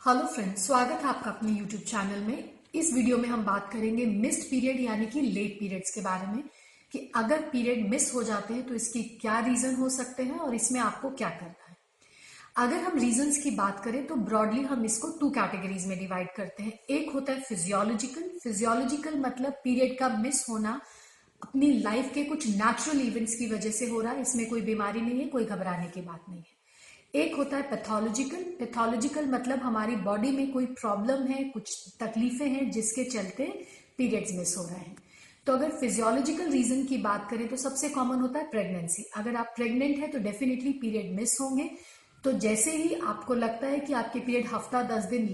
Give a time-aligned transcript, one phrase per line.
[0.00, 4.04] Hello friends स्वागत है आपका अपने यूट्यूब चैनल में। इस वीडियो में हम बात करेंगे
[4.06, 6.42] मिस्ड पीरियड यानी कि लेट पीरियड्स के बारे में,
[6.92, 10.54] कि अगर पीरियड मिस हो जाते हैं तो इसकी क्या रीजन हो सकते हैं और
[10.54, 11.76] इसमें आपको क्या करना है।
[12.58, 16.62] अगर हम रीजंस की बात करें तो ब्रॉडली हम इसको टू कैटेगरीज में डिवाइड करते
[16.62, 20.80] हैं। एक होता है फिजियोलॉजिकल फिजियोलॉजिकल मतलब पीरियड का मिस होना
[21.42, 25.00] अपनी लाइफ के कुछ नेचुरल इवेंट्स की वजह से हो रहा है। इसमें कोई बीमारी
[25.00, 26.58] नहीं है, कोई घबराने की बात नहीं है।
[27.14, 32.70] एक होता है पैथोलॉजिकल पैथोलॉजिकल मतलब हमारी बॉडी में कोई प्रॉब्लम है, कुछ तकलीफें हैं
[32.70, 33.46] जिसके चलते
[33.98, 34.96] पीरियड्स मिस हो रहे हैं।
[35.46, 39.52] तो अगर फिजियोलॉजिकल रीजन की बात करें तो सबसे कॉमन होता है प्रेगनेंसी अगर आप
[39.56, 41.70] प्रेग्नेंट है तो डेफिनेटली पीरियड मिस होंगे।
[42.24, 45.26] तो जैसे ही आपको लगता है कि आपके पीरियड हफ़्ता, दस दिन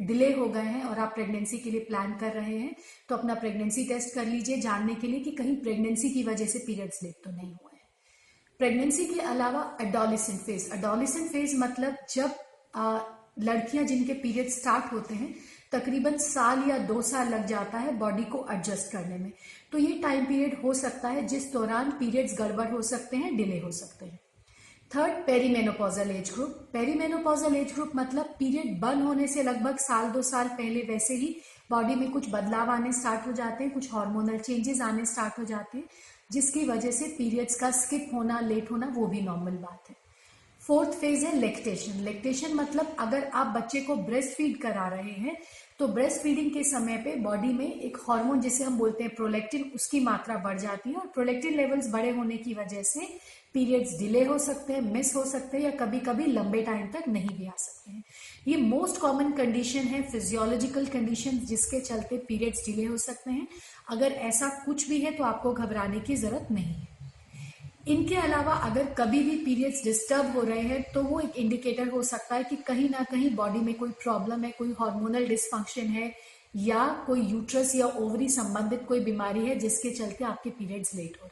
[0.00, 2.74] डिले हो गए हैं और आप प्रेगनेंसी के लिए प्लान कर रहे हैं
[3.08, 6.58] तो अपना प्रेगनेंसी टेस्ट कर लीजिए, जानने के लिए कि कहीं प्रेगनेंसी की वजह से
[6.66, 7.71] पीरियड्स लेट तो नहीं हुए।
[8.62, 12.34] प्रेगनेंसी के अलावा अडोलिसेंट फ़ेज़ अडोलिसेंट फ़ेज़ मतलब जब
[13.46, 15.34] लड़कियाँ जिनके पीरियड स्टार्ट होते हैं,
[15.72, 19.32] तकरीबन साल या दो साल लग जाता है बॉडी को एडजस्ट करने में।
[19.72, 23.58] तो ये टाइम पीरियड हो सकता है, जिस दौरान पीरियड्स गड़बड़ हो सकते हैं डिले
[23.60, 24.18] हो सकते हैं।
[24.90, 30.22] Third perimenopausal age group perimenopausal age group मतलब पीरियड बंद होने से लगभग साल दो
[30.30, 31.34] साल पहले वैसे ही
[31.70, 35.44] बॉडी में कुछ बदलाव आने स्टार्ट हो जाते हैं, कुछ हार्मोनल चेंजेस आने स्टार्ट हो
[35.44, 35.84] जाते हैं।
[36.32, 39.96] जिसकी वजह से पीरियड्स का स्किप होना लेट होना, वो भी नॉर्मल बात है।
[40.60, 45.36] फोर्थ फ़ेज़ है लेक्टेशन लेक्टेशन मतलब अगर आप बच्चे को ब्रेस्ट फ़ीड करा रहे हैं
[45.78, 49.70] तो ब्रेस्ट फीडिंग के समय पे बॉडी में एक हार्मोन जिसे हम बोलते हैं प्रोलेक्टिन
[49.74, 53.08] उसकी मात्रा बढ़ जाती है और प्रोलेक्टिन लेवल्स बड़े होने की वजह से
[53.54, 57.08] पीरियड्स डिले हो सकते हैं मिस हो सकते हैं, या कभी कभी लंबे टाइम तक
[57.08, 58.02] नहीं भी आ सकते हैं।
[58.48, 63.46] ये मोस्ट कॉमन कंडीशन है फिजियोलॉजिकल कंडीशन जिसके चलते पीरियड्स डिले हो सकते हैं।
[63.88, 66.90] अगर ऐसा कुछ भी है तो आपको घबराने की ज़रूरत नहीं है।
[67.88, 72.02] इनके अलावा अगर कभी भी पीरियड्स डिस्टर्ब हो रहे हैं तो वो एक इंडिकेटर हो
[72.04, 76.12] सकता है कि कहीं ना कहीं बॉडी में कोई प्रॉब्लम है, कोई हार्मोनल डिसफंक्शन है,
[76.56, 81.26] या कोई यूट्रस या ओवरी संबंधित कोई बीमारी है, जिसके चलते आपके पीरियड्स लेट हो
[81.26, 81.31] रहे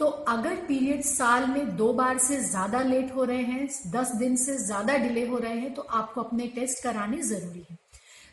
[0.00, 4.36] तो अगर पीरियड साल में दो बार से ज़्यादा लेट हो रहे हैं, दस दिन
[4.36, 7.76] से ज़्यादा डिले हो रहे हैं तो आपको अपने टेस्ट कराने ज़रूरी है।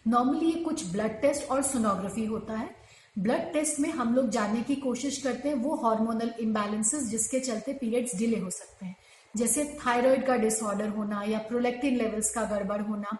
[0.08, 2.70] नॉर्मली ये कुछ ब्लड टेस्ट और सोनोग्राफी होता है।
[3.18, 7.74] ब्लड टेस्ट में हम लोग जानने की कोशिश करते हैं, वो हार्मोनल इम्बैलेंसेस जिसके चलते
[7.74, 8.96] पीरियड्स डिले हो सकते हैं।
[9.34, 13.18] जैसे थायराइड का डिसऑर्डर होना या प्रोलेक्टिन लेवल्स का गड़बड़ होना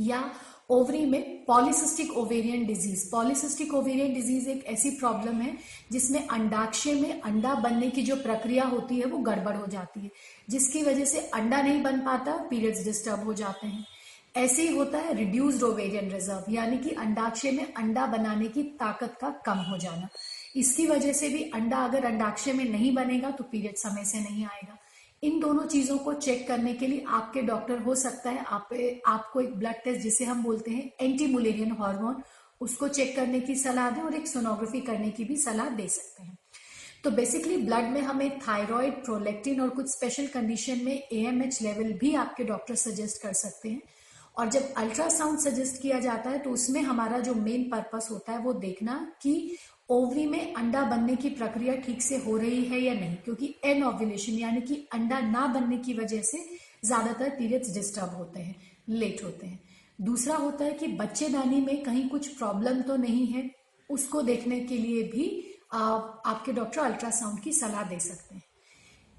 [0.00, 0.22] या
[0.72, 5.56] ओवरी में polycystic ovarian disease polycystic ovarian disease एक ऐसी प्रॉब्लम है
[5.92, 10.10] जिसमें अंडाक्षय में अंडा बनने की जो प्रक्रिया होती है वो गड़बड़ हो जाती है,
[10.50, 13.84] जिसकी वजह से अंडा नहीं बन पाता पीरियड्स डिस्टर्ब हो जाते हैं।
[14.36, 19.16] ऐसे ही होता है रिड्यूस्ड ओवेरियन रिज़र्व यानी कि अंडाक्षय में अंडा बनाने की ताकत
[19.20, 20.08] का कम हो जाना।
[20.56, 24.44] इसकी वजह से भी अंडा अगर अंडाक्षय में नहीं बनेगा तो पीरियड समय से नहीं
[24.44, 24.78] आएगा।
[25.22, 28.68] इन दोनों चीज़ों को चेक करने के लिए आपके डॉक्टर, हो सकता है आप
[29.06, 32.22] आपको एक ब्लड टेस्ट जिसे हम बोलते हैं एंटी मुलेरियन हार्मोन
[32.60, 36.22] उसको चेक करने की सलाह दें और एक सोनोग्राफी करने की भी सलाह दे सकते
[36.22, 36.36] हैं।
[37.04, 42.14] तो बेसिकली ब्लड में हमें थायराइड प्रोलेक्टिन और कुछ स्पेशल कंडीशन में एएमएच लेवल भी
[42.16, 43.82] आपके डॉक्टर सजेस्ट कर सकते हैं।
[44.38, 48.38] और जब अल्ट्रासाउंड सजेस्ट किया जाता है तो उसमें हमारा जो मेन पर्पस होता है
[48.38, 49.56] वो देखना कि
[49.88, 53.16] ओवरी में अंडा बनने की प्रक्रिया ठीक से हो रही है या नहीं?
[53.16, 56.38] क्योंकि एन ओव्यूलेशन यानी कि अंडा ना बनने की वजह से
[56.84, 58.54] ज़्यादातर पीरियड्स डिस्टर्ब होते हैं
[58.90, 59.58] लेट होते हैं।
[59.98, 63.50] दूसरा होता है कि बच्चेदानी में कहीं कुछ प्रॉब्लम तो नहीं है
[63.90, 65.26] उसको देखने के लिए भी
[65.74, 68.42] आ, आपके डॉक्टर अल्ट्रासाउंड की सलाह दे सकते हैं।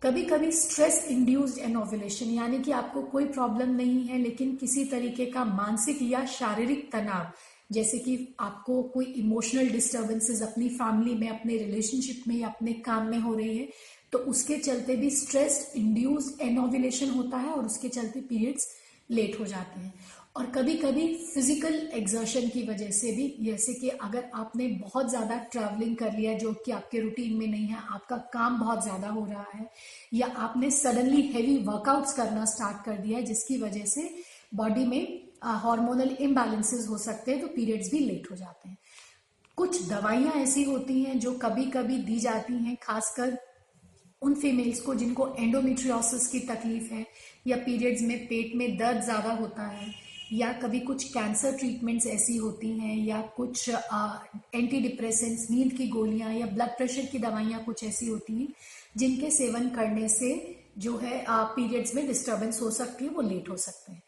[0.01, 5.25] कभी कभी स्ट्रेस इंड्यूस्ड एनोवुलेशन यानी कि आपको कोई प्रॉब्लम नहीं है लेकिन किसी तरीके
[5.25, 7.31] का मानसिक या शारीरिक तनाव
[7.73, 13.07] जैसे कि आपको कोई इमोशनल डिस्टर्बेंसेस अपनी फैमिली में, अपने रिलेशनशिप में या अपने काम
[13.07, 13.67] में हो रही है
[14.13, 18.67] तो उसके चलते भी स्ट्रेस इंड्यूस्ड एनोविलेशन होता है और उसके चलते पीरियड्स
[19.09, 19.94] लेट हो जाते हैं।
[20.38, 25.38] और कभी कभी फ़िज़िकल एग्जर्शन की वजह से भी, जैसे कि अगर आपने बहुत ज़्यादा
[25.51, 29.25] ट्रैवलिंग कर लिया जो कि आपके रूटीन में नहीं है, आपका काम बहुत ज़्यादा हो
[29.25, 29.69] रहा है,
[30.13, 34.09] या आपने सडनली हैवी वर्कआउट्स करना स्टार्ट कर दिया है, जिसकी वजह से
[34.56, 38.78] बॉडी में हार्मोनल इम्बैलेंसेस हो सकते हैं तो पीरियड्स भी लेट हो जाते हैं।
[39.57, 43.38] कुछ दवाइयाँ ऐसी होती हैं जो कभी कभी दी जाती हैं, खासकर
[44.22, 47.06] उन फीमेल्स को जिनको एंडोमेट्रियोसिस की तकलीफ़ है,
[47.48, 49.92] या पीरियड्स में पेट में दर्द ज़्यादा होता है,
[50.34, 56.34] या कभी कुछ कैंसर ट्रीटमेंट्स ऐसी होती हैं, या कुछ एंटी डिप्रेसेंट्स नींद की गोलियाँ,
[56.34, 58.48] या ब्लड प्रेशर की दवाइयाँ कुछ ऐसी होती हैं,
[58.98, 60.31] जिनके सेवन करने से
[60.78, 64.02] जो है पीरियड्स में डिस्टर्बेंस हो सकती है, वो लेट हो सकते हैं।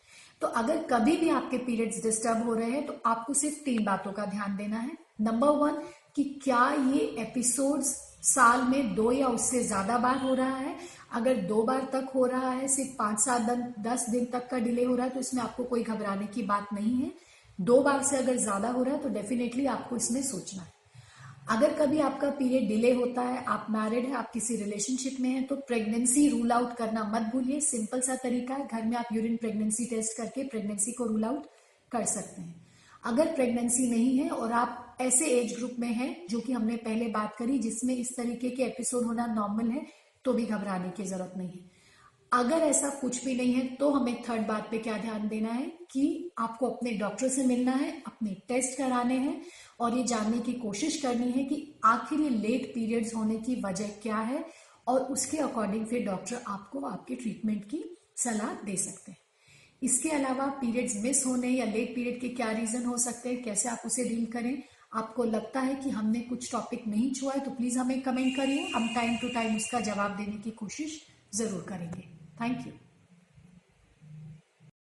[0.46, 4.12] तो अगर कभी भी आपके पीरियड्स डिस्टर्ब हो रहे हैं तो आपको सिर्फ़ तीन बातों
[4.12, 5.82] का ध्यान देना है। नंबर वन
[6.16, 6.60] कि क्या
[6.90, 7.88] ये एपिसोड्स
[8.26, 10.76] साल में दो या उससे ज़्यादा बार हो रहा है?
[11.14, 14.60] अगर दो बार तक हो रहा है, सिर्फ़ पाँच सात दिन, दस दिन तक का
[14.60, 17.12] डिले हो रहा है तो इसमें आपको कोई घबराने की बात नहीं है।
[17.60, 20.74] दो बार से अगर ज़्यादा हो रहा है तो डेफिनेटली आपको इसमें सोचना है।
[21.46, 25.46] अगर कभी आपका पीरियड डिले होता है, आप मैरिड है, आप किसी रिलेशनशिप में हैं
[25.48, 29.36] तो प्रेगनेंसी रूल आउट करना मत भूलिए। सिंपल सा तरीका है, घर में आप यूरिन
[29.38, 31.46] प्रेगनेंसी टेस्ट करके प्रेगनेंसी को रूल आउट
[31.92, 32.64] कर सकते हैं।
[33.04, 37.08] अगर प्रेगनेंसी नहीं है और आप ऐसे एज ग्रुप में हैं, जो कि हमने पहले
[37.10, 39.86] बात करी, जिसमें इस तरीके के एपिसोड होना नॉर्मल है
[40.26, 41.74] तो भी घबराने की ज़रूरत नहीं है।
[42.32, 45.66] अगर ऐसा कुछ भी नहीं है तो हमें थर्ड बात पे क्या ध्यान देना है
[45.92, 49.42] कि आपको अपने डॉक्टर से मिलना है, अपने टेस्ट कराने हैं
[49.80, 53.88] और ये जानने की कोशिश करनी है कि आखिर ये लेट पीरियड्स होने की वजह
[54.04, 54.44] क्या है
[54.88, 57.84] और उसके अकॉर्डिंग फिर डॉक्टर आपको आपके ट्रीटमेंट की
[58.18, 59.18] सलाह दे सकते हैं।
[59.82, 63.70] इसके अलावा पीरियड्स मिस होने या लेट पीरियड के क्या रीजन हो सकते हैं, कैसे
[63.70, 64.64] आप उसे डील करें,
[64.94, 68.68] आपको लगता है कि हमने कुछ टॉपिक नहीं छुआ है तो प्लीज़ हमें कमेंट करिए।
[68.76, 71.00] हम टाइम टू टाइम उसका जवाब देने की कोशिश
[71.36, 72.08] ज़रूर करेंगे।
[72.42, 72.74] Thank you